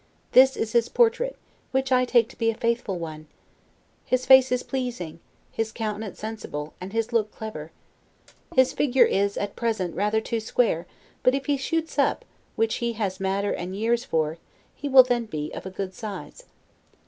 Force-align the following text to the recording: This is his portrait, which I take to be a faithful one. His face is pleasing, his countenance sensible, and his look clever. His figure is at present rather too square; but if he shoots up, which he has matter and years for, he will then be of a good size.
This 0.31 0.57
is 0.57 0.71
his 0.71 0.89
portrait, 0.89 1.35
which 1.69 1.91
I 1.91 2.05
take 2.05 2.27
to 2.29 2.35
be 2.39 2.49
a 2.49 2.55
faithful 2.55 2.97
one. 2.97 3.27
His 4.03 4.25
face 4.25 4.51
is 4.51 4.63
pleasing, 4.63 5.19
his 5.51 5.71
countenance 5.71 6.17
sensible, 6.17 6.73
and 6.81 6.91
his 6.91 7.13
look 7.13 7.31
clever. 7.31 7.71
His 8.55 8.73
figure 8.73 9.05
is 9.05 9.37
at 9.37 9.55
present 9.55 9.93
rather 9.95 10.19
too 10.19 10.39
square; 10.39 10.87
but 11.21 11.35
if 11.35 11.45
he 11.45 11.55
shoots 11.55 11.99
up, 11.99 12.25
which 12.55 12.77
he 12.77 12.93
has 12.93 13.19
matter 13.19 13.51
and 13.51 13.75
years 13.75 14.03
for, 14.03 14.39
he 14.73 14.89
will 14.89 15.03
then 15.03 15.25
be 15.25 15.53
of 15.53 15.67
a 15.67 15.69
good 15.69 15.93
size. 15.93 16.45